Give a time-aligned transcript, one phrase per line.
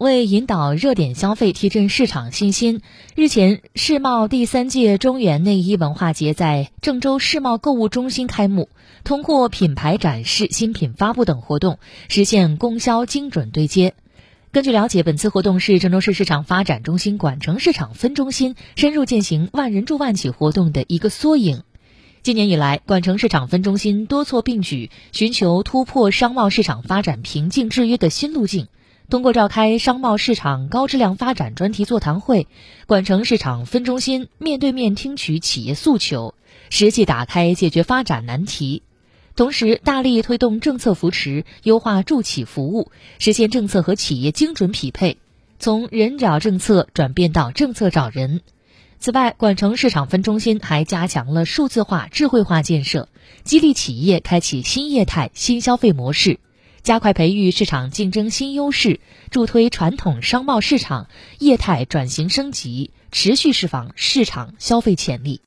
[0.00, 2.80] 为引导热点消费，提振市场信心，
[3.14, 8.70] 日前，世贸第三届中原内衣文化节在郑州世贸购物中心开幕。
[9.04, 11.78] 通过品牌展示、新品发布等活动，
[12.08, 13.92] 实现供销精准对接。
[14.52, 21.62] 根据了解，本次活动是郑州市市场发展中心管城市场分中心深入践行“万人助万企”活动的一个缩影。
[22.22, 28.68] 今年以来，管城市场分中心多措并举，寻求突破商贸市场发展瓶颈制约的新路径。
[29.10, 32.46] 通过召开商贸市场高质量发展专题座谈会，
[32.86, 36.34] 管城市场分中心面对面听取企业诉求，
[36.70, 38.84] 实际打开解决发展难题，
[39.34, 45.18] 同时大力推动政策扶持，优化助企服务，实现政策和企业精准匹配，
[45.58, 48.42] 从人找政策转变到政策找人。
[49.00, 53.08] 此外，管城市场分中心还加强了数字化、智慧化建设，
[53.42, 56.38] 激励企业开启新业态、新消费模式。
[56.82, 58.98] 加快培育市场竞争新优势，
[59.30, 61.08] 助推传统商贸市场
[61.38, 65.38] 业态转型升级，持续释放市场消费潜力。